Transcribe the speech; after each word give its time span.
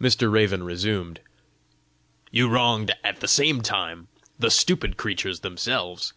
Mr. 0.00 0.30
Raven 0.30 0.62
resumed: 0.62 1.18
"You 2.30 2.48
wronged 2.48 2.94
at 3.02 3.18
the 3.18 3.26
same 3.26 3.60
time 3.60 4.06
the 4.38 4.48
stupid 4.48 4.96
creatures 4.96 5.40
themselves. 5.40 6.12